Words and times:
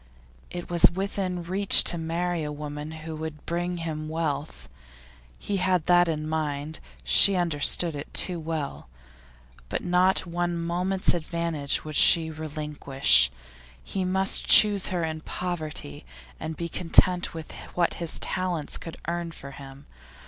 It 0.49 0.67
was 0.67 0.89
within 0.95 1.37
his 1.37 1.47
reach 1.49 1.83
to 1.83 1.95
marry 1.95 2.41
a 2.41 2.51
woman 2.51 2.89
who 2.91 3.15
would 3.17 3.45
bring 3.45 3.77
him 3.77 4.09
wealth. 4.09 4.67
He 5.37 5.57
had 5.57 5.85
that 5.85 6.07
in 6.07 6.27
mind; 6.27 6.79
she 7.03 7.35
understood 7.35 7.95
it 7.95 8.11
too 8.11 8.39
well. 8.39 8.89
But 9.69 9.83
not 9.83 10.25
one 10.25 10.57
moment's 10.57 11.13
advantage 11.13 11.85
would 11.85 11.95
she 11.95 12.31
relinquish. 12.31 13.29
He 13.83 14.03
must 14.03 14.47
choose 14.47 14.87
her 14.87 15.03
in 15.03 15.17
her 15.17 15.23
poverty, 15.23 16.03
and 16.39 16.57
be 16.57 16.67
content 16.67 17.35
with 17.35 17.51
what 17.75 17.93
his 18.01 18.19
talents 18.19 18.79
could 18.79 18.97
earn 19.07 19.29
for 19.31 19.51
him. 19.51 19.85